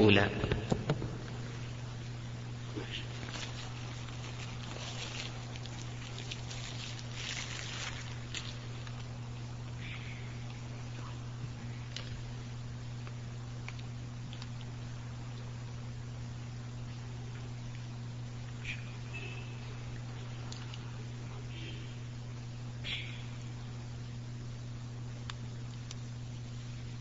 [0.00, 0.30] أولى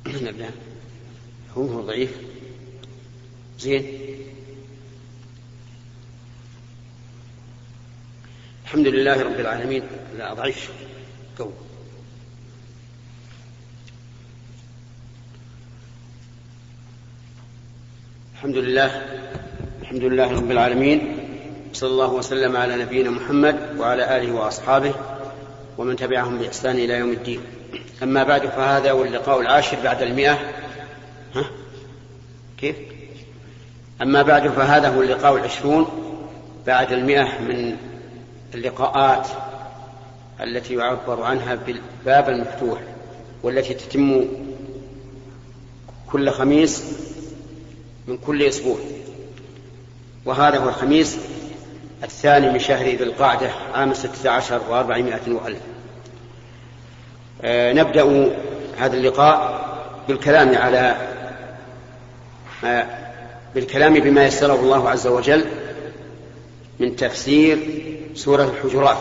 [0.07, 0.51] نبدأ.
[1.57, 2.26] هو هو ضعيف.
[3.67, 3.85] زين.
[8.65, 9.83] الحمد لله رب العالمين.
[10.17, 10.71] لا ضعيف
[11.39, 11.51] قوي
[18.33, 18.91] الحمد لله.
[19.81, 20.99] الحمد لله رب العالمين.
[21.73, 24.95] صلى الله وسلم على نبينا محمد وعلى آله وأصحابه
[25.77, 27.41] ومن تبعهم بإحسان إلى يوم الدين.
[28.03, 30.33] أما بعد فهذا هو اللقاء العاشر بعد المئة.
[31.35, 31.45] ها؟
[32.57, 32.96] كيف؟
[34.01, 35.87] أما بعد فهذا هو اللقاء العشرون
[36.67, 37.77] بعد المئة من
[38.55, 39.27] اللقاءات
[40.43, 42.79] التي يعبر عنها بالباب المفتوح
[43.43, 44.25] والتي تتم
[46.11, 46.83] كل خميس
[48.07, 48.77] من كل أسبوع.
[50.25, 51.17] وهذا هو الخميس
[52.03, 55.59] الثاني من شهر ذي القعدة عام ستة عشر وأربعمائة وألف.
[57.41, 58.31] آه نبدأ
[58.77, 59.67] هذا اللقاء
[60.07, 60.95] بالكلام على
[63.57, 65.45] بالكلام بما يسره الله عز وجل
[66.79, 67.57] من تفسير
[68.15, 68.97] سورة الحجرات.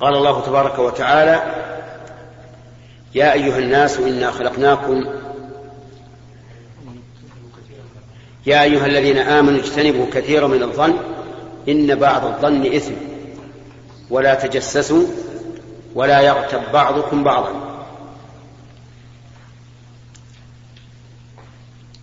[0.00, 1.42] قال الله تبارك وتعالى
[3.14, 5.04] يا أيها الناس إنا خلقناكم.
[8.46, 10.96] يا أيها الذين آمنوا اجتنبوا كثيرا من الظن
[11.68, 12.94] إن بعض الظن إثم
[14.10, 15.06] ولا تجسسوا
[15.94, 17.65] ولا يغتب بعضكم بعضا.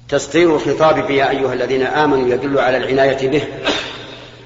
[0.09, 3.43] تسطير الخطاب يا أيها الذين آمنوا يدل على العناية به.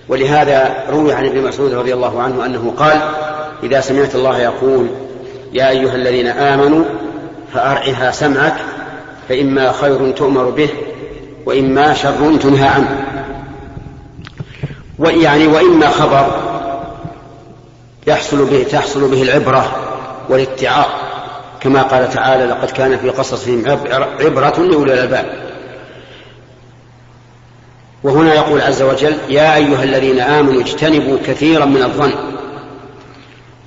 [0.09, 3.01] ولهذا روي عن ابن مسعود رضي الله عنه أنه قال
[3.63, 4.87] إذا سمعت الله يقول
[5.53, 6.85] يا أيها الذين آمنوا
[7.53, 8.55] فأرعها سمعك
[9.29, 10.69] فإما خير تؤمر به
[11.45, 13.05] وإما شر تنهى عنه.
[14.99, 16.27] ويعني وإما خبر
[18.07, 19.75] يحصل به تحصل به العبرة
[20.29, 20.85] والاتعاظ
[21.61, 23.63] كما قال تعالى لقد كان في قصصهم
[24.19, 25.46] عبرة لأولي الألباب.
[28.03, 32.13] وهنا يقول عز وجل يا أيها الذين آمنوا اجتنبوا كثيرا من الظن.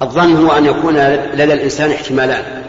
[0.03, 0.97] الظن هو أن يكون
[1.35, 2.63] لدى الإنسان احتمالان.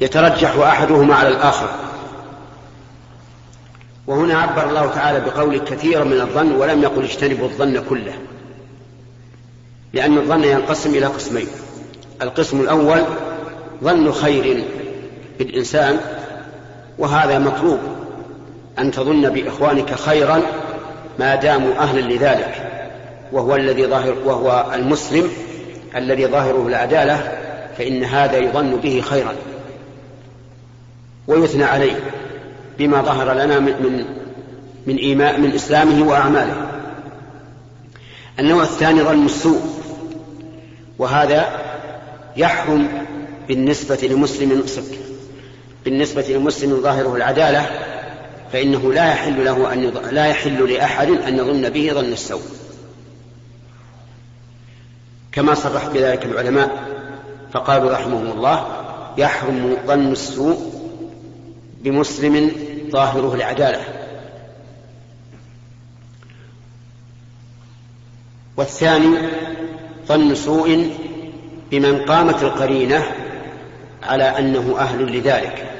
[0.00, 1.68] يترجح أحدهما على الآخر.
[4.06, 8.14] وهنا عبر الله تعالى بقول كثيرا من الظن ولم يقل اجتنبوا الظن كله.
[9.92, 11.46] لأن الظن ينقسم إلى قسمين.
[12.22, 13.02] القسم الأول
[13.84, 14.64] ظن خير
[15.38, 16.00] بالإنسان
[16.98, 17.78] وهذا مطلوب.
[18.78, 20.42] أن تظن بإخوانك خيرا
[21.18, 22.70] ما داموا أهلا لذلك.
[23.32, 25.30] وهو الذي ظاهر وهو المسلم
[25.96, 27.38] الذي ظاهره العدالة
[27.78, 29.34] فإن هذا يظن به خيرا.
[31.26, 31.96] ويثنى عليه
[32.78, 34.04] بما ظهر لنا من من
[34.86, 36.74] من إيماء من إسلامه وأعماله.
[38.38, 39.60] النوع الثاني ظن السوء
[40.98, 41.60] وهذا
[42.36, 42.88] يحرم
[43.48, 44.64] بالنسبة لمسلم
[45.84, 47.66] بالنسبة لمسلم ظاهره العدالة
[48.54, 49.96] فإنه لا يحل له أن يض...
[50.12, 52.42] لا يحل لأحد أن يظن به ظن السوء.
[55.32, 56.88] كما صرح بذلك العلماء
[57.52, 58.66] فقالوا رحمهم الله
[59.18, 60.72] يحرم ظن السوء
[61.82, 62.52] بمسلم
[62.90, 63.84] ظاهره العدالة
[68.56, 69.16] والثاني
[70.06, 70.90] ظن سوء
[71.70, 73.02] بمن قامت القرينة
[74.02, 75.73] على أنه أهل لذلك.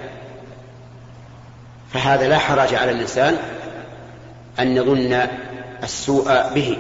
[1.95, 3.37] فهذا لا حرج على الإنسان
[4.59, 5.29] أن يظن
[5.83, 6.79] السوء به.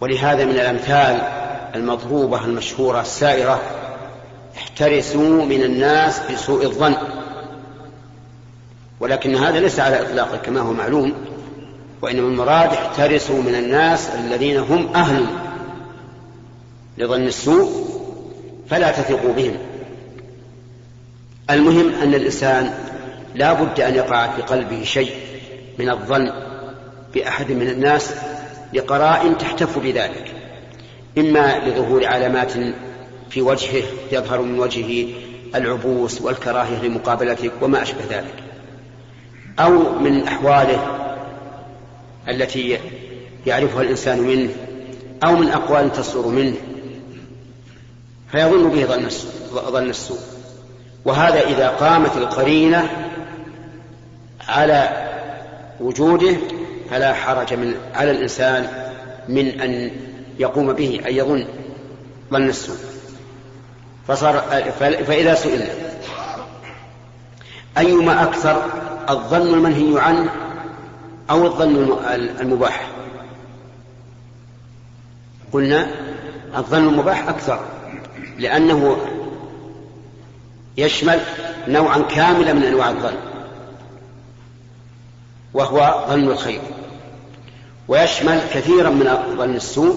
[0.00, 1.20] ولهذا من الأمثال
[1.74, 3.60] المضروبة المشهورة السائرة
[4.56, 6.96] احترسوا من الناس بسوء الظن.
[9.00, 11.12] ولكن هذا ليس على إطلاقه كما هو معلوم
[12.02, 15.26] وإنما المراد احترسوا من الناس الذين هم أهل
[16.98, 17.86] لظن السوء
[18.70, 19.56] فلا تثقوا بهم.
[21.50, 22.89] المهم أن الإنسان
[23.34, 25.12] لا بد أن يقع في قلبه شيء
[25.78, 26.32] من الظن
[27.14, 28.14] بأحد من الناس
[28.74, 30.34] لقراء تحتف بذلك
[31.18, 32.52] إما لظهور علامات
[33.30, 33.82] في وجهه
[34.12, 35.08] يظهر من وجهه
[35.54, 38.34] العبوس والكراهية لمقابلتك وما أشبه ذلك
[39.58, 40.96] أو من أحواله
[42.28, 42.78] التي
[43.46, 44.50] يعرفها الإنسان منه
[45.24, 46.56] أو من أقوال تصدر منه
[48.32, 48.84] فيظن به
[49.70, 50.18] ظن السوء.
[51.04, 53.09] وهذا إذا قامت القرينة
[54.50, 55.08] على
[55.80, 56.36] وجوده
[56.90, 58.66] فلا حرج من على الإنسان
[59.28, 59.90] من أن
[60.38, 61.44] يقوم به أن يظن
[62.30, 62.76] ظن السوء.
[64.08, 64.34] فصار
[64.80, 65.72] فإذا سئلنا
[67.78, 68.62] أيما أكثر
[69.10, 70.30] الظن المنهي عنه
[71.30, 71.98] أو الظن
[72.40, 72.90] المباح؟
[75.52, 75.90] قلنا
[76.56, 77.60] الظن المباح أكثر
[78.38, 78.96] لأنه
[80.76, 81.20] يشمل
[81.68, 83.29] نوعا كاملا من أنواع الظن.
[85.54, 86.60] وهو ظن الخير.
[87.88, 89.96] ويشمل كثيرا من ظن السوء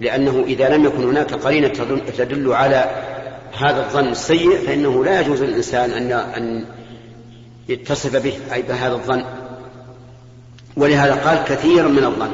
[0.00, 1.68] لأنه إذا لم يكن هناك قرينة
[2.18, 2.90] تدل على
[3.58, 6.64] هذا الظن السيء فإنه لا يجوز للإنسان أن أن
[7.68, 9.24] يتصف به أي بهذا الظن.
[10.76, 12.32] ولهذا قال كثيرا من الظن.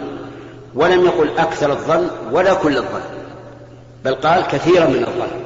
[0.74, 3.00] ولم يقل أكثر الظن ولا كل الظن
[4.04, 5.40] بل قال كثيرا من الظن.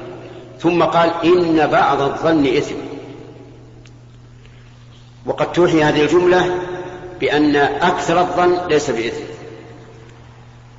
[0.61, 2.75] ثم قال إن بعض الظن إثم.
[5.27, 6.72] وقد توحي هذه الجملة
[7.23, 9.25] بأن أكثر الظن ليس بإثم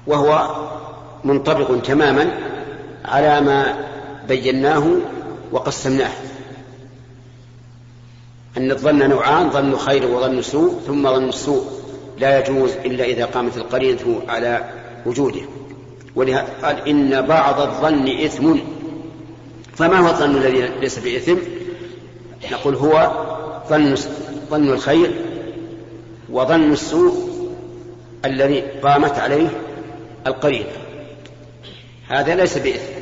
[0.07, 0.55] وهو
[1.23, 2.37] منطبق تماما
[3.05, 3.85] على ما
[4.27, 4.87] بيناه
[5.51, 6.11] وقسمناه.
[8.57, 11.63] أن الظن نوعان ظن خير وظن سوء ثم ظن السوء
[12.19, 14.69] لا يجوز إلا إذا قامت القرينة على
[15.05, 15.41] وجوده.
[16.15, 18.55] ولهذا قال إن بعض الظن إثم.
[19.75, 21.37] فما هو الظن الذي ليس بإثم؟
[22.51, 23.11] نقول هو
[23.69, 23.95] ظن
[24.49, 25.32] ظن الخير
[26.33, 27.29] وظن السوء
[28.25, 29.47] الذي قامت عليه
[30.27, 30.71] القرينة
[32.07, 32.93] هذا ليس بإثم.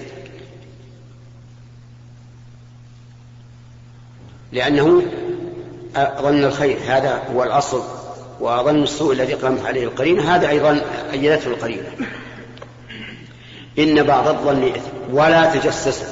[4.52, 5.02] لأنه
[6.22, 7.84] ظن الخير هذا هو الأصل.
[8.40, 10.82] وظن السوء الذي قامت عليه القرينة هذا أيضا
[11.12, 11.90] أيدته القرينة
[13.80, 15.14] إن بعض الظن إثم.
[15.14, 16.08] ولا تجسسوا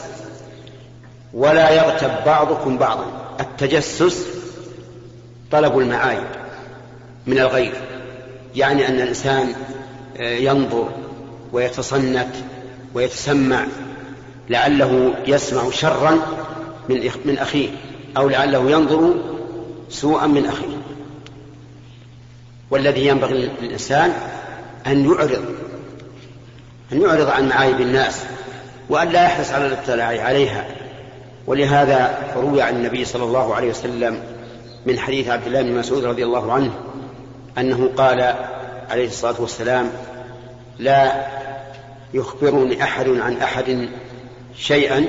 [1.33, 3.05] ولا يغتب بعضكم بعضا.
[3.39, 4.27] التجسس
[5.51, 6.38] طلب المعايب.
[7.27, 7.73] من الغير
[8.55, 9.53] يعني أن الإنسان
[10.17, 10.89] آه، ينظر
[11.53, 12.35] ويتصنت
[12.93, 13.65] ويتسمع
[14.49, 16.11] لعله يسمع شرا
[16.89, 17.69] من من أخيه
[18.17, 19.13] أو لعله ينظر
[19.89, 20.77] سوءا من أخيه.
[22.71, 24.13] والذي ينبغي للإنسان
[24.87, 25.45] أن يعرض
[26.91, 28.23] أن يعرض عن معايب الناس
[28.89, 30.65] وأن لا يحرص على الاطلاع عليها.
[31.47, 34.23] ولهذا روي عن النبي صلى الله عليه وسلم
[34.85, 36.71] من حديث عبد الله بن مسعود رضي الله عنه
[37.59, 38.35] أنه قال
[38.89, 39.91] عليه الصلاة والسلام
[40.79, 41.27] لا
[42.13, 43.89] يخبرني أحد عن أحد
[44.57, 45.05] شيئا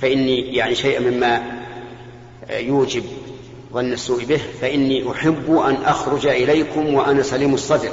[0.00, 1.42] فإني يعني شيئا مما
[2.50, 3.04] يوجب
[3.72, 7.90] ظن السوء به فإني أحب أن أخرج إليكم وأنا سليم الصدر.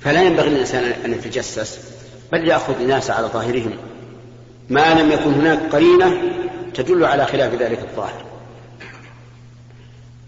[0.00, 1.80] فلا ينبغي للإنسان أن يتجسس
[2.32, 3.72] بل يأخذ الناس على ظاهرهم.
[4.70, 6.16] ما لم يكن هناك قرينة
[6.74, 8.31] تدل على خلاف ذلك الظاهر.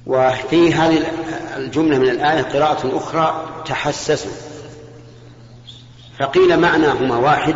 [0.06, 1.02] وفي هذه
[1.56, 4.30] الجملة من الآية قراءة أخرى تحسسوا.
[6.18, 7.54] فقيل معناهما واحد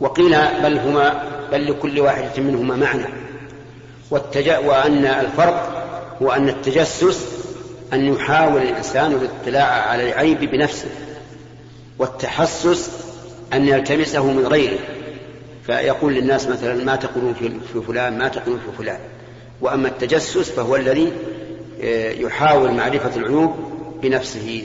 [0.00, 1.22] وقيل بل هما
[1.52, 3.06] بل لكل واحدة منهما معنى.
[4.10, 4.48] والتج...
[4.48, 5.86] وأن الفرق
[6.22, 7.26] هو أن التجسس
[7.92, 10.88] أن يحاول الإنسان الاطلاع على العيب بنفسه
[11.98, 12.90] والتحسس
[13.52, 14.78] أن يلتمسه من غيره.
[15.66, 17.34] فيقول للناس مثلا ما تقولون
[17.72, 18.98] في فلان ما تقولون في فلان.
[19.60, 21.12] وأما التجسس فهو الذي
[21.82, 23.56] آه، يحاول معرفة العيوب
[24.02, 24.64] بنفسه.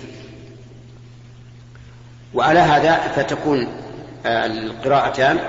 [2.33, 3.67] وعلى هذا فتكون
[4.25, 5.39] آه، القراءتان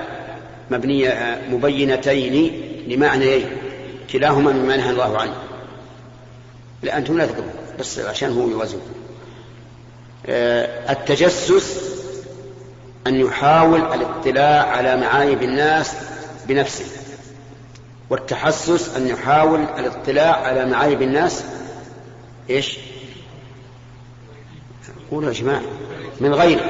[0.71, 2.51] مبنية آه، مبينتين
[2.87, 3.47] لمعنيين.
[4.11, 5.35] كلاهما مما نهى الله عنه.
[6.83, 8.79] لا أنتم لا تقولون بس عشان هو يوازن.
[10.89, 11.95] التجسس
[13.07, 15.95] أن يحاول الاطلاع على معايب الناس
[16.47, 17.04] بنفسه.
[18.09, 21.45] والتحسس أن يحاول الاطلاع على معايب الناس.
[22.49, 22.77] إيش؟
[25.11, 25.61] قولوا يا جماعة.
[26.21, 26.65] من غيره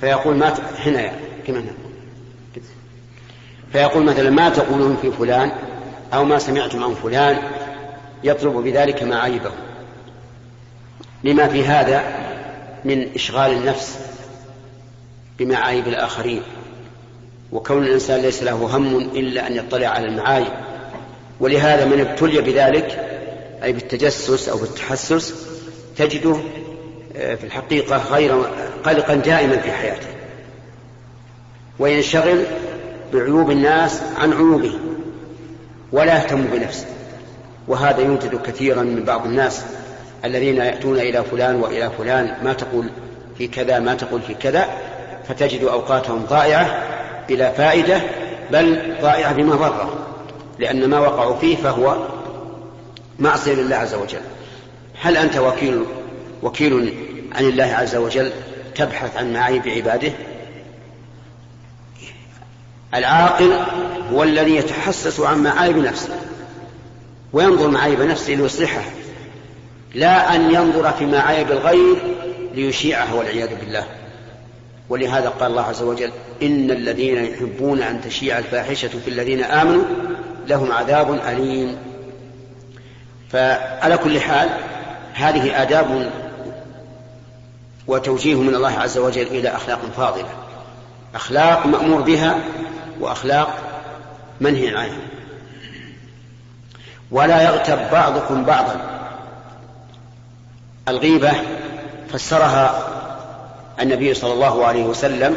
[0.00, 1.16] فيقول ما هنا يعني.
[1.46, 1.64] كما
[3.72, 5.52] فيقول مثلا ما تقولون في فلان
[6.14, 7.42] أو ما سمعتم عن فلان
[8.24, 9.50] يطلب بذلك معايبه.
[11.24, 12.02] لما في هذا؟
[12.84, 13.98] من إشغال النفس
[15.38, 16.42] بمعايب الآخرين.
[17.52, 20.52] وكون الإنسان ليس له هم إلا أن يطلع على المعايب
[21.40, 23.06] ولهذا من ابتلي بذلك
[23.62, 25.34] أي بالتجسس أو بالتحسس
[25.96, 26.36] تجده
[27.16, 28.42] آه، في الحقيقة غير
[28.84, 30.06] قلقا دائما في حياته.
[31.78, 32.44] وينشغل
[33.12, 34.72] بعيوب الناس عن عيوبه
[35.92, 36.86] ولا يهتم بنفسه.
[37.68, 39.64] وهذا يوجد كثيرا من بعض الناس
[40.24, 42.90] الذين يأتون إلى فلان وإلى فلان ما تقول
[43.38, 44.68] في كذا ما تقول في كذا
[45.28, 46.82] فتجد أوقاتهم ضائعة
[47.30, 48.00] بلا فائدة
[48.52, 50.06] بل ضائعة بما ضره
[50.58, 51.96] لأن ما وقعوا فيه فهو
[53.18, 54.20] معصية لله عز وجل.
[55.00, 55.84] هل أنت وكيل
[56.42, 56.94] وكيل
[57.34, 58.32] عن الله عز وجل
[58.74, 60.12] تبحث عن معايب عباده
[62.94, 63.52] العاقل
[64.12, 66.16] هو الذي يتحسس عن معايب نفسه
[67.32, 68.84] وينظر معايب نفسه ليصلحها
[69.94, 71.96] لا أن ينظر في معايب الغير
[72.54, 73.84] ليشيعها والعياذ بالله.
[74.90, 79.84] ولهذا قال الله عز وجل إن الذين يحبون أن تشيع الفاحشة في الذين آمنوا
[80.46, 81.76] لهم عذاب أليم.
[83.30, 84.48] فعلى كل حال
[85.14, 86.10] هذه آداب
[87.86, 90.28] وتوجيه من الله عز وجل إلى أخلاق فاضلة.
[91.14, 92.40] أخلاق مأمور بها
[93.00, 93.58] وأخلاق
[94.40, 95.02] منهي عنها.
[97.10, 98.80] ولا يغتب بعضكم بعضا.
[100.88, 101.32] الغيبة
[102.12, 102.99] فسرها
[103.80, 105.36] النبي صلى الله عليه وسلم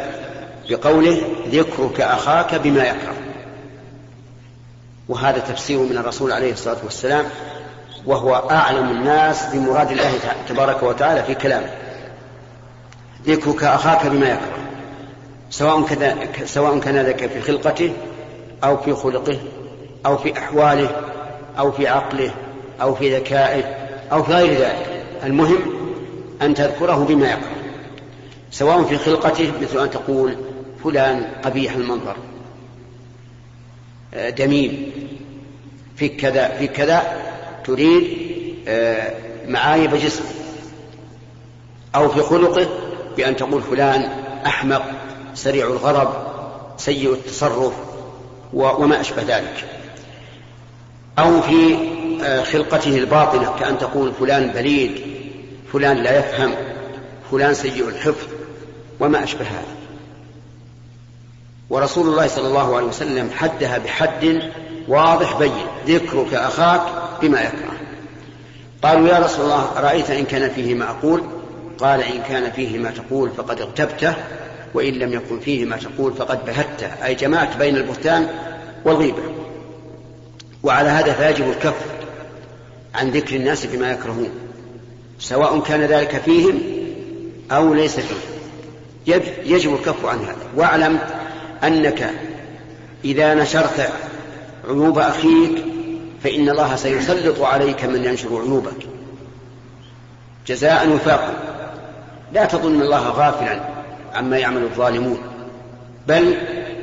[0.70, 3.14] بقوله ذكرك أخاك بما يكره.
[5.08, 7.24] وهذا تفسير من الرسول عليه الصلاة والسلام
[8.06, 10.12] وهو أعلم الناس بمراد الله
[10.48, 11.70] تبارك وتعالى في كلامه.
[13.26, 14.58] ذكرك أخاك بما يكره.
[15.50, 17.92] سواء كان سواء كان ذلك في خلقته
[18.64, 19.38] أو في خلقه
[20.06, 20.90] أو في أحواله
[21.58, 22.30] أو في عقله
[22.82, 23.64] أو في ذكائه
[24.12, 25.04] أو في غير ذلك.
[25.24, 25.58] المهم
[26.42, 27.53] أن تذكره بما يكره.
[28.54, 30.36] سواء في خلقته مثل أن تقول
[30.84, 32.16] فلان قبيح المنظر
[34.14, 34.92] آه، دميم
[35.96, 37.02] في كذا في كذا
[37.64, 38.18] تريد
[38.68, 39.14] آه،
[39.48, 40.26] معايب جسمه
[41.94, 42.68] أو في خلقه
[43.16, 44.02] بأن تقول فلان
[44.46, 44.82] أحمق
[45.34, 46.08] سريع الغضب
[46.76, 47.72] سيء التصرف
[48.52, 49.64] وما أشبه ذلك.
[51.18, 51.76] أو في
[52.24, 55.00] آه، خلقته الباطنة كأن تقول فلان بليد
[55.72, 56.54] فلان لا يفهم
[57.30, 58.33] فلان سيء الحفظ
[59.00, 59.74] وما أشبه هذا.
[61.70, 64.50] ورسول الله صلى الله عليه وسلم حدها بحد
[64.88, 65.52] واضح بين
[65.86, 66.80] ذكرك أخاك
[67.22, 67.74] بما يكره.
[68.82, 71.22] قالوا يا رسول الله أرأيت إن كان فيه ما أقول؟
[71.78, 74.14] قال إن كان فيه ما تقول فقد اغتبته
[74.74, 76.86] وإن لم يكن فيه ما تقول فقد بهته.
[77.04, 78.28] أي جمعت بين البهتان
[78.84, 79.22] والغيبة.
[80.62, 81.84] وعلى هذا فيجب الكف
[82.94, 84.30] عن ذكر الناس بما يكرهون
[85.18, 86.58] سواء كان ذلك فيهم
[87.50, 88.33] أو ليس فيهم.
[89.44, 90.46] يجب الكف عن هذا.
[90.56, 90.98] واعلم
[91.64, 92.10] أنك
[93.04, 93.92] إذا نشرت
[94.68, 95.64] عيوب أخيك
[96.22, 98.86] فإن الله سيسلط عليك من ينشر عيوبك.
[100.46, 101.34] جزاء وفاقا.
[102.32, 103.60] لا تظن الله غافلا
[104.14, 105.18] عما يعمل الظالمون
[106.08, 106.36] بل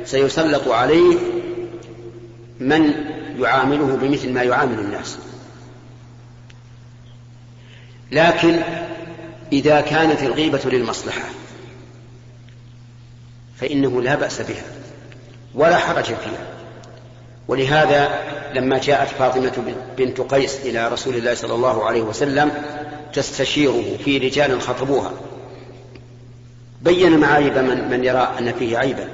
[0.04, 1.16] سيسلط عليه
[2.60, 2.94] من
[3.38, 5.18] يعامله بمثل ما يعامل الناس.
[8.12, 8.60] لكن
[9.52, 11.22] إذا كانت الغيبة للمصلحة
[13.62, 14.64] فإنه لا بأس بها
[15.54, 16.46] ولا حرج فيها.
[17.48, 18.18] ولهذا
[18.54, 22.50] لما جاءت فاطمة بنت قيس إلى رسول الله صلى الله عليه وسلم
[23.12, 25.12] تستشيره في رجال خطبوها
[26.82, 29.08] بين معايب من, من يرى أن فيه عيبا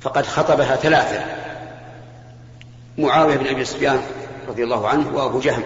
[0.00, 1.24] فقد خطبها ثلاثة
[2.98, 4.00] معاوية بن أبي سفيان
[4.48, 5.62] رضي الله عنه وأبو جهم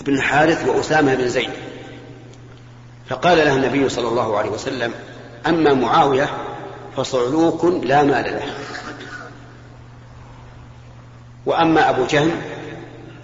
[0.00, 1.50] بن الحارث وأسامة بن زيد.
[3.08, 4.92] فقال لها النبي صلى الله عليه وسلم
[5.46, 6.30] أما معاوية
[6.96, 8.54] فصعلوك لا مال له.
[11.46, 12.30] وأما أبو جهم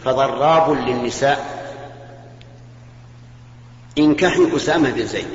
[0.04, 1.56] فضراب للنساء.
[3.98, 5.28] انكحي أسامة بن زيد.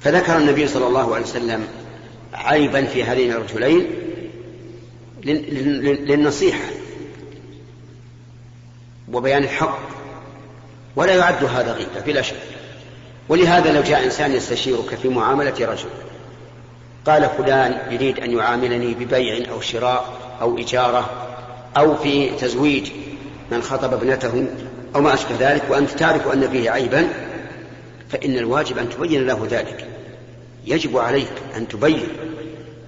[0.00, 1.68] فذكر النبي صلى الله عليه وسلم
[2.34, 3.90] عيبا في هذين الرجلين
[6.04, 6.64] للنصيحة
[9.12, 9.78] وبيان الحق.
[10.96, 12.57] ولا يعد هذا غيبة بلا شك.
[13.28, 15.88] ولهذا لو جاء إنسان يستشيرك في معاملة رجل
[17.06, 20.04] قال فلان يريد أن يعاملني ببيع أو شراء
[20.40, 21.10] أو إجارة
[21.76, 22.90] أو في تزويج
[23.52, 24.46] من خطب ابنته
[24.96, 27.08] أو ما أشبه ذلك وأنت تعرف أن فيه عيبا
[28.08, 29.86] فإن الواجب أن تبين له ذلك.
[30.66, 32.08] يجب عليك أن تبين.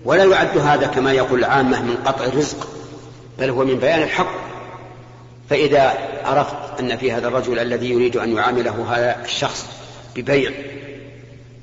[0.04, 2.68] ولا يعد هذا كما يقول العامة من قطع الرزق
[3.38, 4.34] بل هو من بيان الحق.
[5.50, 5.92] فإذا
[6.24, 9.79] عرفت أن في هذا الرجل الذي يريد أن يعامله هذا الشخص
[10.16, 10.50] ببيع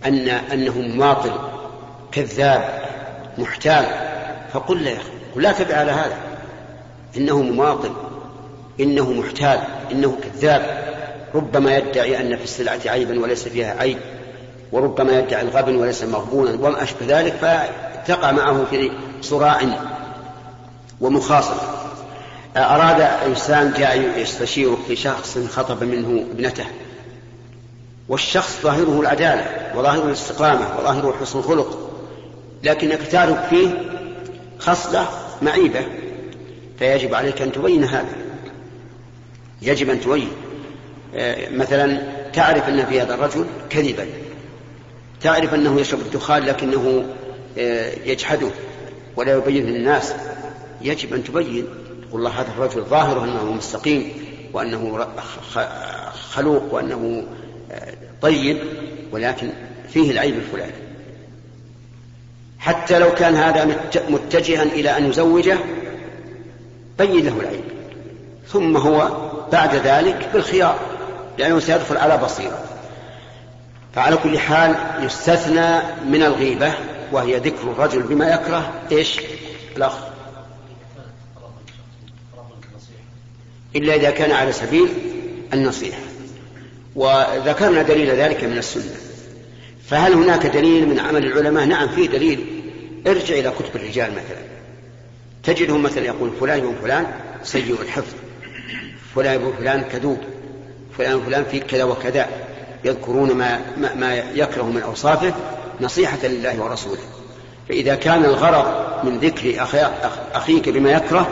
[0.05, 1.31] أن أنه مماطل
[2.11, 2.81] كذاب
[3.37, 3.85] محتال
[4.53, 6.17] فقل له يا أخي لا تبع على هذا.
[7.17, 7.91] إنه مماطل
[8.79, 9.59] إنه محتال
[9.91, 10.87] إنه كذاب.
[11.35, 13.97] ربما يدعي أن في السلعة عيبا وليس فيها عيب
[14.71, 19.61] وربما يدعي الغبن وليس مغبونا وما أشبه ذلك فتقع معه في صراع
[21.01, 21.61] ومخاصمة
[22.57, 26.65] أراد إنسان جاء يستشيرك في شخص خطب منه ابنته.
[28.09, 31.87] والشخص ظاهره العدالة وظاهره الاستقامة وظاهره حسن الخلق
[32.63, 33.91] لكنك تعرف فيه
[34.59, 35.07] خصلة
[35.41, 35.81] معيبة
[36.79, 38.15] فيجب عليك أن تبين هذا.
[39.61, 40.31] يجب أن تبين.
[41.15, 42.01] آه، مثلا
[42.33, 44.05] تعرف أن في هذا الرجل كذبا.
[45.21, 47.05] تعرف أنه يشرب الدخان لكنه
[47.57, 48.47] آه، يجحده
[49.15, 50.13] ولا يبين للناس.
[50.81, 51.67] يجب أن تبين.
[52.09, 54.11] تقول الله هذا الرجل ظاهره أنه مستقيم
[54.53, 55.07] وأنه
[56.31, 57.23] خلوق وأنه
[58.21, 58.57] طيب
[59.11, 59.49] ولكن
[59.89, 60.87] فيه العيب الفلاني.
[62.59, 63.65] حتى لو كان هذا
[64.09, 65.57] متجها إلى أن يزوجه
[66.97, 67.63] بين له العيب.
[68.47, 70.79] ثم هو بعد ذلك بالخيار
[71.37, 72.63] لأنه سيدخل على بصيرة.
[73.95, 76.73] فعلى كل حال يستثنى من الغيبة
[77.11, 79.19] وهي ذكر الرجل بما يكره إيش؟
[79.77, 79.93] الأخ.
[83.75, 84.87] إلا إذا كان على سبيل
[85.53, 85.99] النصيحة.
[86.97, 88.95] وذكرنا دليل ذلك من السنة.
[89.87, 92.63] فهل هناك دليل من عمل العلماء؟ نعم فيه دليل.
[93.07, 94.41] ارجع إلى كتب الرجال مثلا.
[95.43, 97.07] تجدهم مثلا يقول فلان بن فلان
[97.43, 98.13] سيء الحفظ.
[99.15, 100.17] فلان بن فلان كذوب.
[100.97, 102.27] فلان فلان في كذا وكذا.
[102.85, 105.33] يذكرون ما, ما, ما يكره من أوصافه
[105.81, 107.01] نصيحة لله ورسوله.
[107.69, 109.63] فإذا كان الغرض من ذكر
[110.33, 111.27] أخيك بما يكره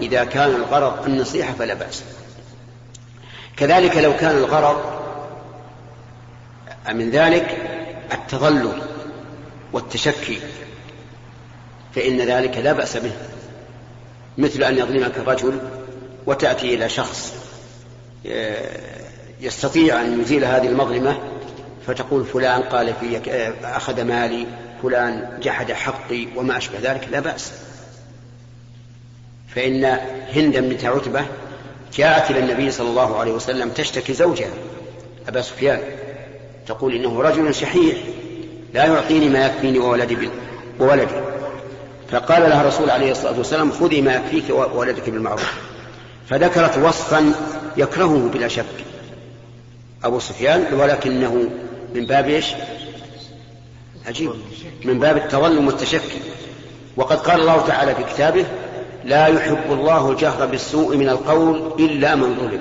[0.00, 2.02] إذا كان الغرض النصيحة فلا بأس.
[3.56, 4.99] كذلك لو كان الغرض
[6.92, 7.56] من ذلك
[8.12, 8.82] التظلم
[9.72, 10.38] والتشكي
[11.94, 13.12] فإن ذلك لا بأس به
[14.38, 15.58] مثل أن يظلمك الرجل
[16.26, 17.34] وتأتي إلى شخص
[18.26, 18.80] آه،
[19.40, 21.18] يستطيع أن يزيل هذه المظلمة
[21.86, 24.46] فتقول فلان قال في آه، أخذ مالي
[24.82, 27.52] فلان جحد حقي وما أشبه ذلك لا بأس.
[29.54, 29.84] فإن
[30.34, 31.24] هند بنت عتبة
[31.94, 34.50] جاءت إلى النبي صلى الله عليه وسلم تشتكي زوجها
[35.28, 35.80] أبا سفيان.
[36.66, 37.96] تقول إنه رجل شحيح
[38.74, 40.28] لا يعطيني ما يكفيني وولدي
[40.80, 41.14] وولدي.
[42.10, 45.52] فقال لها الرسول عليه الصلاة والسلام خذي ما يكفيك وولدك بالمعروف.
[46.28, 47.32] فذكرت وصفا
[47.76, 48.64] يكرهه بلا شك.
[50.04, 51.50] أبو سفيان ولكنه
[51.94, 52.46] من باب إيش؟
[54.06, 54.30] عجيب.
[54.84, 56.18] من باب التظلم والتشكي.
[56.96, 58.44] وقد قال الله تعالى في كتابه
[59.04, 62.60] لا يحب الله الجهر بالسوء من القول إلا من ظلم.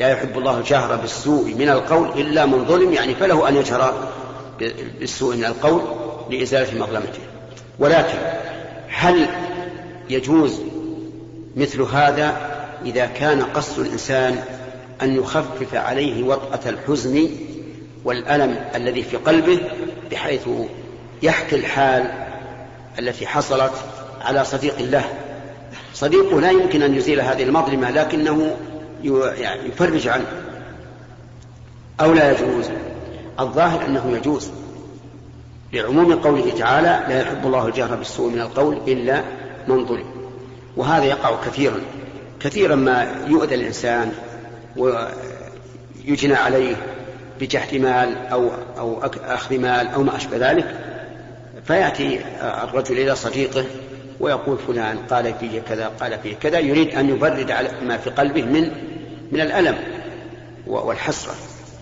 [0.00, 4.08] لا يحب الله الجهر بالسوء من القول إلا من ظلم يعني فله أن يجهر
[5.00, 5.82] بالسوء من القول
[6.30, 7.20] لإزالة مظلمته.
[7.78, 8.18] ولكن
[8.88, 9.28] هل
[10.10, 10.60] يجوز
[11.56, 14.42] مثل هذا إذا كان قصد الإنسان
[15.02, 17.28] أن يخفف عليه وطأة الحزن
[18.04, 19.60] والألم الذي في قلبه
[20.10, 20.48] بحيث
[21.22, 22.10] يحكي الحال
[22.98, 23.72] التي حصلت
[24.20, 25.04] على صديق له
[25.94, 28.56] صديقه لا يمكن أن يزيل هذه المظلمة لكنه
[29.04, 30.26] يعني يفرج عنه
[32.00, 32.70] أو لا يجوز.
[33.40, 34.50] الظاهر أنه يجوز.
[35.72, 39.22] لعموم قوله تعالى لا يحب الله الجهر بالسوء من القول إلا
[39.68, 40.06] من ظلم.
[40.76, 41.80] وهذا يقع كثيرا.
[42.40, 44.12] كثيرا ما يؤذى الإنسان
[44.76, 46.76] ويجنى عليه
[47.40, 50.78] بجحد مال أو أو أخذ مال أو ما أشبه ذلك.
[51.64, 53.64] فيأتي الرجل إلى صديقه
[54.20, 58.42] ويقول فلان قال في كذا قال في كذا يريد أن يبرد على ما في قلبه
[58.42, 58.70] من
[59.32, 59.78] من الألم
[60.66, 61.34] والحسرة.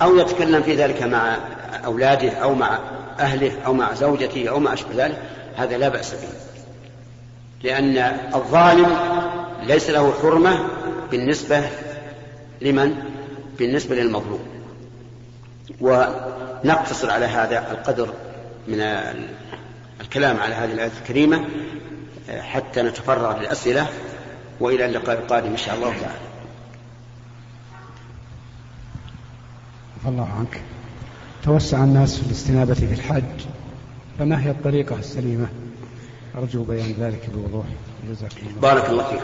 [0.02, 1.38] أو يتكلم في ذلك مع
[1.84, 2.78] أولاده أو مع
[3.20, 5.18] أهله أو مع زوجته أو ما أشبه ذلك
[5.56, 6.28] هذا لا بأس به.
[7.62, 7.96] لأن
[8.34, 8.96] الظالم
[9.62, 10.68] ليس له حرمة
[11.10, 11.62] بالنسبة
[12.60, 12.94] لمن؟
[13.58, 14.40] بالنسبة للمظلوم.
[15.80, 18.08] ونقتصر على هذا القدر
[18.68, 18.80] من
[20.00, 21.44] الكلام على هذه الآية الكريمة.
[22.30, 23.88] حتى نتفرغ للأسئلة
[24.60, 26.18] وإلى اللقاء القادم إن شاء الله تعالى.
[30.06, 30.60] الله عنك.
[31.44, 33.46] توسع الناس في الاستنابة في الحج.
[34.18, 35.48] فما هي الطريقة السليمة؟
[36.38, 37.66] أرجو بيان ذلك بوضوح.
[38.08, 38.60] جزاكم الله.
[38.60, 39.22] بارك الله فيك.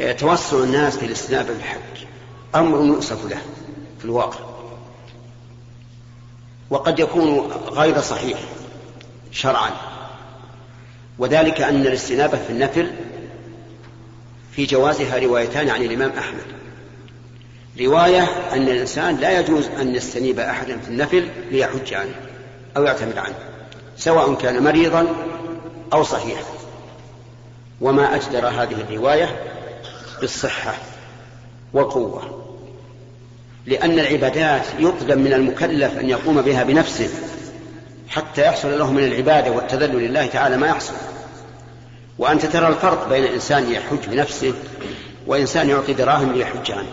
[0.00, 2.06] آه، توسع الناس في الاستنابة في الحج.
[2.54, 3.38] أمر يؤسف له
[3.98, 4.40] في الواقع.
[6.70, 8.38] وقد يكون غير صحيح
[9.30, 9.70] شرعا.
[11.18, 12.90] وذلك أن الاستنابة في النفل
[14.52, 16.44] في جوازها روايتان عن الإمام أحمد.
[17.80, 22.14] رواية أن الإنسان لا يجوز أن يستنيب أحدا في النفل ليحج عنه
[22.76, 23.34] أو يعتمد عنه
[23.96, 25.06] سواء كان مريضا
[25.92, 26.44] أو صحيحا.
[27.80, 29.42] وما أجدر هذه الرواية
[30.20, 30.74] بالصحة
[31.72, 32.42] والقوة
[33.66, 37.08] لأن العبادات يطلب من المكلف أن يقوم بها بنفسه.
[38.16, 40.94] حتى يحصل له من العبادة والتذلل لله تعالى ما يحصل.
[42.18, 44.54] وأنت ترى الفرق بين إنسان يحج بنفسه
[45.26, 46.88] وإنسان يعطي دراهم ليحج عنه.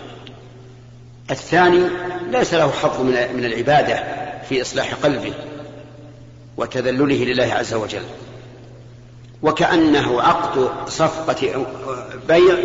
[1.31, 1.87] الثاني
[2.29, 4.03] ليس له حظ من العبادة
[4.49, 5.33] في إصلاح قلبه
[6.57, 8.03] وتذلله لله عز وجل.
[9.41, 11.65] وكأنه عقد صفقة
[12.27, 12.57] بيع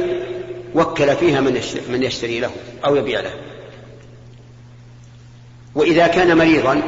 [0.74, 1.40] وكل فيها
[1.88, 2.50] من يشتري له
[2.84, 3.32] أو يبيع له.
[5.74, 6.82] وإذا كان مريضا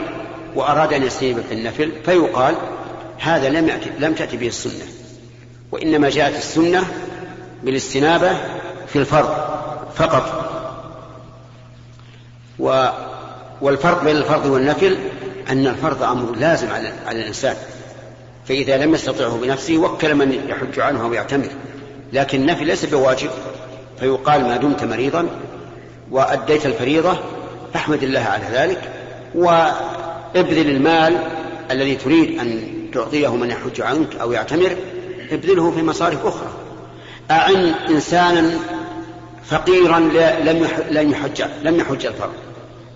[0.55, 2.55] وأراد أن يستجيب في النفل فيقال
[3.19, 4.85] هذا لم يأتي لم تأتي به السنة
[5.73, 6.85] وإنما جاءت السنة
[7.63, 8.31] بالاستنابة
[8.87, 9.35] في الفرض
[9.95, 10.51] فقط.
[12.59, 12.89] و
[13.61, 14.99] والفرق بين الفرض والنفل
[15.51, 17.57] أن الفرض أمر لازم على, على الإنسان
[18.49, 21.49] فإذا لم يستطعه بنفسه وكل من يحج عنه أو يعتمر
[22.13, 23.31] لكن النفل ليس بواجب
[24.01, 25.27] فيقال ما دمت مريضا
[26.11, 27.19] وأديت الفريضة
[27.75, 28.81] فاحمد الله على ذلك
[30.37, 31.19] وابذل المال
[31.71, 34.77] الذي تريد أن تعطيه من يحج عنك أو يعتمر
[35.31, 36.51] ابذله في مصارف أخرى.
[37.31, 38.59] أعن إنسانا
[39.45, 42.33] فقيرا لم لم يحج لم يحج الفرض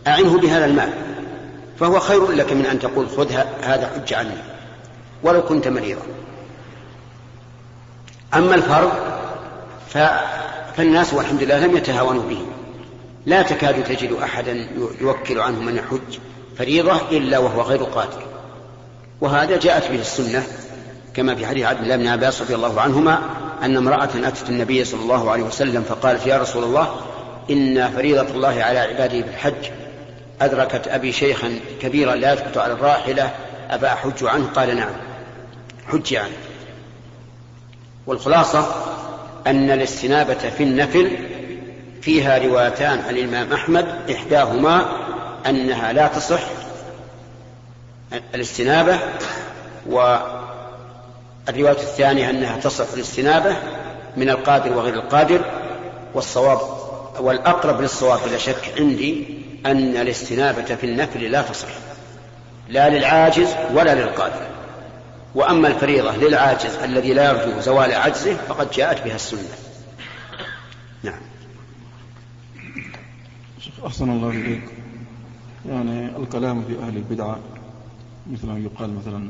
[0.06, 0.90] أعنه بهذا المال.
[1.80, 4.36] فهو خير لك من أن تقول خذ هذا حج عني
[5.22, 6.02] ولو كنت مريضا.
[8.34, 8.92] أما الفرض
[10.76, 12.46] فالناس والحمد لله لم يتهاونوا به.
[13.26, 14.68] لا تكاد تجد أحدا
[15.00, 16.18] يوكل عنه من يحج.
[16.58, 18.22] فريضة إلا وهو غير قادر.
[19.20, 20.42] وهذا جاءت به السنة
[21.14, 23.18] كما في حديث عبد الله بن عباس رضي الله عنهما
[23.62, 26.96] أن امرأة أتت النبي صلى الله عليه وسلم فقالت يا رسول الله
[27.50, 29.70] إن فريضة الله على عباده بالحج
[30.40, 33.30] أدركت أبي شيخا كبيرا لا يثبت على الراحلة
[33.70, 34.92] أبا أحج عنه؟ قال نعم
[35.86, 36.36] حج عنه.
[38.06, 38.74] والخلاصة
[39.46, 41.16] أن الاستنابة في النفل
[42.02, 45.03] فيها روايتان عن الإمام أحمد إحداهما
[45.46, 46.40] أنها لا تصح
[48.34, 48.98] الاستنابة
[49.86, 50.22] والرواية
[51.72, 53.56] الثانية أنها تصح الاستنابة
[54.16, 55.44] من القادر وغير القادر
[56.14, 56.60] والصواب
[57.20, 61.68] والأقرب للصواب بلا شك عندي أن الاستنابة في النفل لا تصح
[62.68, 64.46] لا للعاجز ولا للقادر.
[65.34, 69.48] وأما الفريضة للعاجز الذي لا يرجو زوال عجزه فقد جاءت بها السنة.
[71.02, 71.20] نعم.
[73.86, 74.83] أحسن الله إليك.
[75.68, 77.38] يعني الكلام في أهل البدعة
[78.32, 79.28] مثل ما يقال مثلا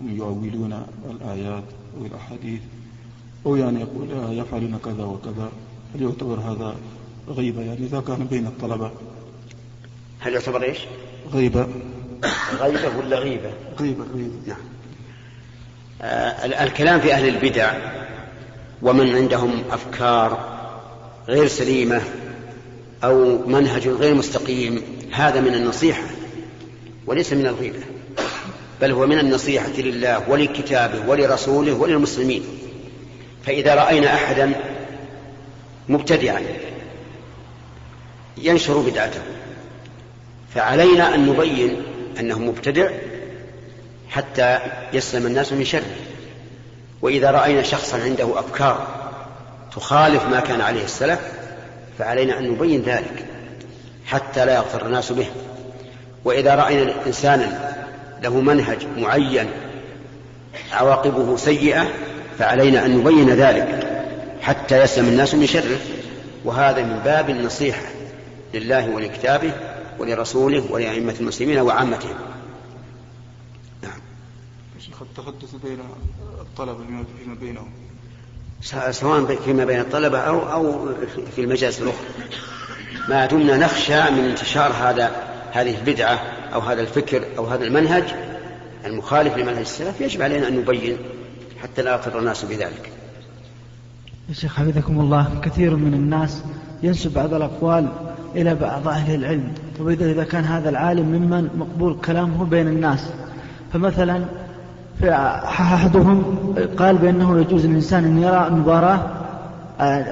[0.00, 1.64] هم يؤولون الآيات
[1.98, 2.60] أو الأحاديث
[3.46, 5.50] أو يعني يقول يفعلون كذا وكذا
[5.94, 6.76] هل يعتبر هذا
[7.28, 8.90] غيبة يعني إذا كان بين الطلبة
[10.20, 10.78] هل يعتبر إيش؟
[11.32, 11.68] غيبة
[12.60, 14.56] غيبة ولا غيبة؟ غيبة غيبة نعم
[16.02, 17.74] آه الكلام في أهل البدع
[18.82, 20.56] ومن عندهم أفكار
[21.28, 22.02] غير سليمة
[23.04, 24.82] أو منهج غير مستقيم
[25.16, 26.02] هذا من النصيحة
[27.06, 27.78] وليس من الغيبة
[28.80, 32.44] بل هو من النصيحة لله ولكتابه ولرسوله وللمسلمين.
[33.46, 34.52] فإذا رأينا أحدا
[35.88, 36.42] مبتدعا
[38.36, 39.20] ينشر بدعته
[40.54, 41.82] فعلينا أن نبين
[42.20, 42.90] أنه مبتدع
[44.08, 44.58] حتى
[44.92, 45.96] يسلم الناس من شره.
[47.02, 48.86] وإذا رأينا شخصا عنده أفكار
[49.76, 51.20] تخالف ما كان عليه السلف
[51.98, 53.35] فعلينا أن نبين ذلك.
[54.06, 55.26] حتى لا يغتر الناس به.
[56.24, 57.76] وإذا رأينا إنسانا
[58.22, 59.50] له منهج معين
[60.72, 61.86] عواقبه سيئة
[62.38, 64.02] فعلينا أن نبين ذلك
[64.42, 65.78] حتى يسلم الناس من شره.
[66.44, 67.82] وهذا من باب النصيحة
[68.54, 69.52] لله ولكتابه
[69.98, 72.14] ولرسوله ولأئمة المسلمين وعامتهم.
[73.82, 74.00] نعم.
[74.80, 75.78] شيخ التحدث بين
[76.40, 76.78] الطلبة
[77.18, 77.70] فيما بينهم.
[78.90, 80.88] سواء فيما بين الطلبة أو أو
[81.36, 82.06] في المجالس الأخرى.
[83.08, 85.10] ما دمنا نخشى من انتشار هذا
[85.52, 86.18] هذه البدعة
[86.54, 88.04] أو هذا الفكر أو هذا المنهج
[88.86, 90.00] المخالف لمنهج السلف.
[90.00, 90.96] يجب علينا أن نبين
[91.62, 92.92] حتى لا يغتر الناس بذلك.
[94.28, 96.42] يا شيخ حفظكم الله كثير من الناس
[96.82, 97.88] ينسب بعض الأقوال
[98.34, 99.52] إلى بعض أهل العلم.
[99.78, 103.10] طيب إذا كان هذا العالم ممن مقبول كلامه بين الناس
[103.72, 104.24] فمثلا
[105.00, 109.00] في أحدهم قال بأنه يجوز للإنسان أن يرى مباراة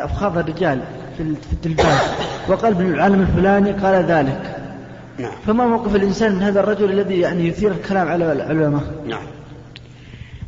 [0.04, 0.80] أفخاذ الرجال
[1.16, 1.98] في التلفاز.
[2.48, 4.56] وقال ابن العالم الفلاني قال ذلك.
[5.18, 5.32] نعم.
[5.46, 9.26] فما موقف الإنسان من هذا الرجل الذي يعني يثير الكلام على العلماء؟ نعم.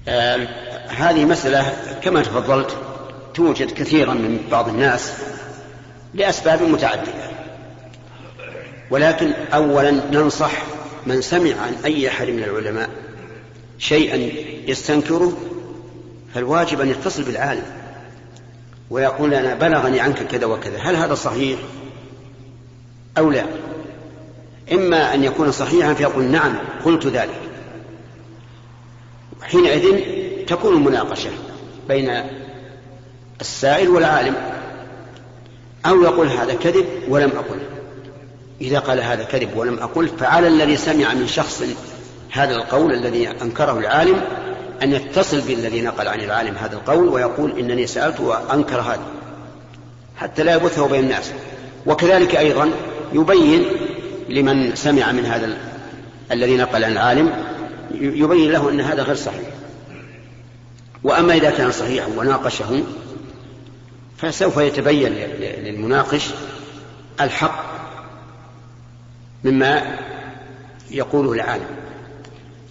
[0.08, 0.48] آه
[0.88, 2.76] هذه مسألة كما تفضلت
[3.34, 5.12] توجد كثيرا من بعض الناس
[6.14, 7.12] لأسباب متعددة.
[8.90, 10.52] ولكن أولا ننصح
[11.06, 12.88] من سمع عن أي أحد من العلماء
[13.78, 14.16] شيئا
[14.70, 15.32] يستنكره
[16.34, 17.62] فالواجب أن يتصل بالعالم
[18.90, 20.78] ويقول أنا بلغني عنك كذا وكذا.
[20.78, 21.58] هل هذا صحيح؟
[23.18, 23.44] أو لا؟
[24.72, 27.40] إما أن يكون صحيحا فيقول نعم قلت ذلك.
[29.42, 30.00] حينئذ
[30.46, 31.30] تكون المناقشة
[31.88, 32.22] بين
[33.40, 34.34] السائل والعالم.
[35.86, 37.58] أو يقول هذا كذب ولم أقل.
[38.60, 41.62] إذا قال هذا كذب ولم أقل فعلى الذي سمع من شخص
[42.30, 44.20] هذا القول الذي أنكره العالم
[44.82, 49.06] أن يتصل بالذي نقل عن العالم هذا القول ويقول إنني سألت وأنكر هذا.
[50.16, 51.32] حتى لا يبثه بين الناس.
[51.86, 52.70] وكذلك أيضا
[53.16, 53.64] يبين
[54.28, 55.56] لمن سمع من هذا
[56.32, 57.30] الذي نقل عن العالم
[57.94, 59.48] يبين له أن هذا غير صحيح.
[61.04, 62.82] وأما إذا كان صحيحا وناقشه
[64.18, 65.12] فسوف يتبين
[65.64, 66.30] للمناقش
[67.20, 67.64] الحق
[69.44, 69.98] مما
[70.90, 71.66] يقوله العالم.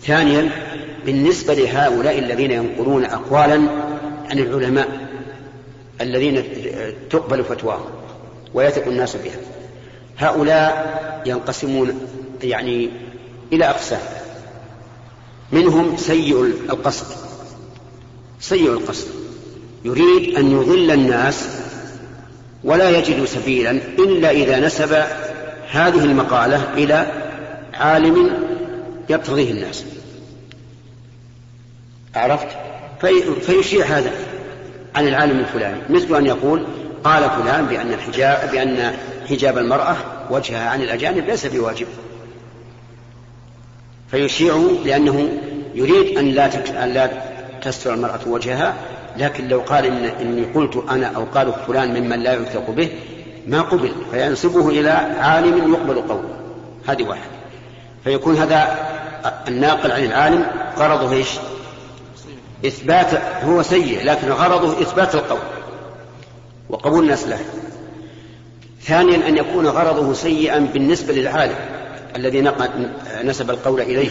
[0.03, 0.49] ثانيا
[1.05, 3.55] بالنسبة لهؤلاء الذين ينقلون أقوالا
[4.29, 5.07] عن العلماء
[6.01, 6.43] الذين
[7.09, 7.89] تقبل فتواهم
[8.53, 9.54] ويثق الناس بها.
[10.17, 12.07] هؤلاء ينقسمون
[12.43, 12.89] يعني
[13.53, 13.99] إلى أقسام.
[15.51, 17.05] منهم سيء القصد.
[18.39, 19.07] سيء القصد.
[19.85, 21.47] يريد أن يضل الناس
[22.63, 24.93] ولا يجد سبيلا إلا إذا نسب
[25.71, 27.07] هذه المقالة إلى
[27.73, 28.33] عالم
[29.09, 29.85] يقتضيه الناس.
[32.15, 32.47] عرفت؟
[33.01, 34.11] في فيشيع هذا
[34.95, 35.81] عن العالم الفلاني.
[35.89, 36.65] مثل أن يقول
[37.05, 38.95] قال فلان بأن الحجاب بأن
[39.29, 39.95] حجاب المرأة
[40.29, 41.87] وجهها عن الأجانب ليس بواجب.
[44.11, 45.29] فيشيع لأنه
[45.75, 46.45] يريد أن لا
[46.83, 47.09] أن لا
[47.61, 48.73] تستر المرأة وجهها
[49.17, 52.89] لكن لو قال إن إني قلت أنا أو قال فلان ممن لا يوثق به
[53.47, 54.89] ما قبل فينسبه إلى
[55.19, 56.29] عالم يقبل قوله
[56.87, 57.31] هذه واحدة
[58.03, 58.77] فيكون هذا
[59.47, 60.45] الناقل عن العالم
[60.77, 61.29] غرضه إيش؟
[62.65, 63.13] إثبات
[63.43, 65.54] هو سيء لكن غرضه إثبات القول.
[66.69, 67.39] وقبول الناس له.
[68.81, 71.55] ثانيا أن يكون غرضه سيئا بالنسبة للعالم
[72.15, 72.51] الذي
[73.23, 74.09] نسب القول إليه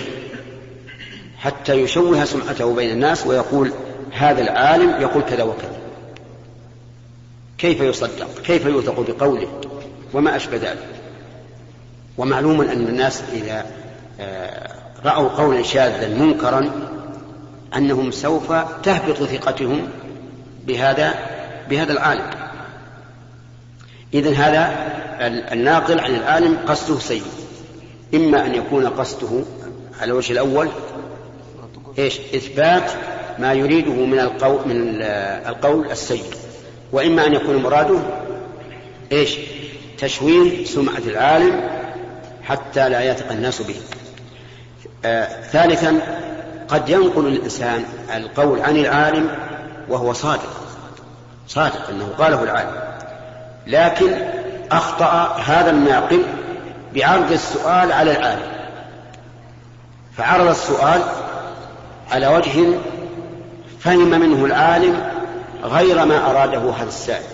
[1.38, 3.73] حتى يشوه سمعته بين الناس ويقول
[4.12, 5.77] هذا العالم يقول كذا وكذا.
[7.59, 9.49] كيف يصدق؟ كيف يوثق بقوله؟
[10.12, 10.88] وما أشبه ذلك.
[12.19, 13.67] ومعلوم أن الناس إذا
[14.21, 14.71] آه،
[15.05, 16.71] رأوا قولا شاذا منكرا
[17.77, 19.88] أنهم سوف تهبط ثقتهم
[20.67, 21.14] بهذا
[21.71, 22.31] بهذا العالم.
[24.14, 24.94] إذا هذا
[25.53, 27.22] الناقل عن العالم قصده سيء.
[28.14, 29.44] إما أن يكون قصده
[30.00, 30.68] على الوجه الأول
[31.98, 32.90] إيش؟ إثبات
[33.38, 35.03] ما يريده من القول من
[35.48, 36.24] القول السيء.
[36.92, 37.98] وإما أن يكون مراده
[39.12, 39.37] إيش؟
[39.98, 41.61] تشويه سمعة العالم
[42.42, 43.77] حتى لا يثق الناس به.
[45.05, 45.98] آه ثالثا
[46.68, 47.85] قد ينقل الإنسان
[48.16, 49.29] القول عن العالم
[49.88, 50.61] وهو صادق.
[51.48, 52.94] صادق أنه قاله العالم.
[53.66, 54.12] لكن
[54.70, 56.22] أخطأ هذا الناقل
[56.94, 58.55] بعرض السؤال على العالم.
[60.16, 61.03] فعرض السؤال
[62.11, 62.79] على وجه
[63.81, 65.11] فهم منه العالم
[65.62, 67.24] غير ما أراده هذا السائل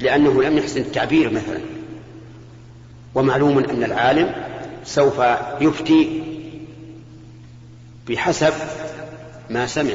[0.00, 1.60] لأنه لم يحسن التعبير مثلا.
[3.14, 4.34] ومعلوم أن العالم
[4.84, 5.22] سوف
[5.60, 6.22] يفتي
[8.08, 8.52] بحسب
[9.50, 9.94] ما سمع.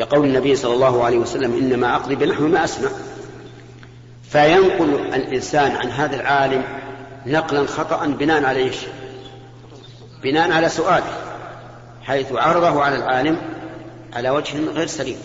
[0.00, 2.88] لقول النبي صلى الله عليه وسلم إنما أقضي بنحو ما أسمع.
[4.30, 6.64] فينقل الإنسان عن هذا العالم
[7.26, 8.76] نقلا خطأ بناء على إيش؟
[10.22, 11.12] بناء على سؤاله
[12.02, 13.36] حيث عرضه على العالم
[14.12, 15.18] على وجه غير سليم.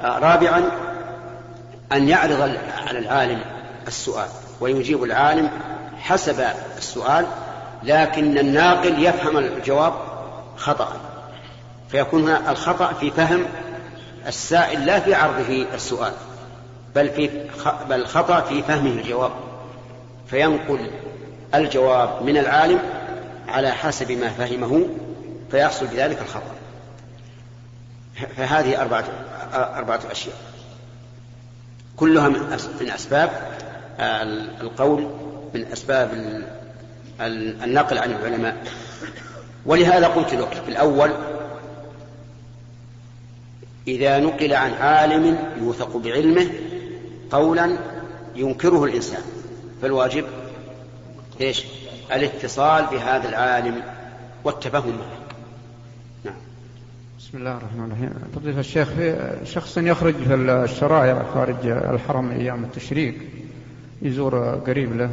[0.00, 0.70] آه، رابعا
[1.92, 2.40] أن يعرض
[2.86, 3.40] على العالم
[3.86, 4.28] السؤال
[4.60, 5.50] ويجيب العالم
[5.98, 6.44] حسب
[6.78, 7.26] السؤال
[7.82, 9.92] لكن الناقل يفهم الجواب
[10.56, 11.00] خطأ.
[11.88, 13.44] فيكون هنا الخطأ في فهم
[14.26, 16.12] السائل لا في عرضه السؤال.
[16.98, 17.30] بل في
[17.88, 19.30] بل خطأ في فهمه الجواب
[20.30, 20.90] فينقل
[21.54, 22.78] الجواب من العالم
[23.48, 24.88] على حسب ما فهمه
[25.50, 26.54] فيحصل بذلك الخطأ.
[28.36, 29.04] فهذه أربعة
[29.52, 30.36] أربعة أشياء.
[31.96, 33.30] كلها من أسباب
[34.60, 35.10] القول
[35.54, 36.10] من أسباب
[37.64, 38.56] النقل عن العلماء.
[39.66, 41.10] ولهذا قلت لك في الأول
[43.88, 46.50] إذا نقل عن عالم يوثق بعلمه
[47.30, 47.76] قولا
[48.36, 49.22] ينكره الإنسان
[49.82, 50.24] فالواجب
[51.40, 51.64] إيش؟
[52.12, 53.82] الاتصال بهذا العالم
[54.44, 55.18] والتفهم معه.
[56.24, 56.34] نعم.
[57.18, 58.10] بسم الله الرحمن الرحيم.
[58.34, 63.14] فضيلة الشيخ في شخص يخرج في الشرائع خارج الحرم أيام التشريق
[64.02, 65.10] يزور قريب له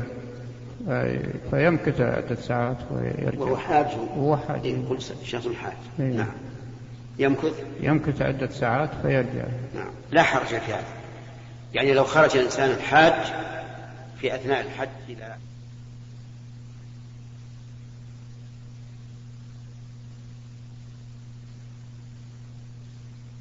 [1.51, 6.13] فيمكث عدة ساعات ويرجع وهو حاج وهو حاج يقول شخص حاج إيه.
[6.13, 6.27] نعم
[7.19, 11.04] يمكث يمكث عدة ساعات فيرجع نعم لا حرج في هذا
[11.75, 13.13] يعني لو خرج الإنسان الحاج
[14.21, 15.35] في أثناء الحج إلى